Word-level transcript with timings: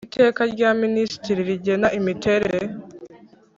Iteka 0.07 0.41
rya 0.53 0.69
Minisitiri 0.81 1.41
rigena 1.49 1.87
imiterere 1.99 2.63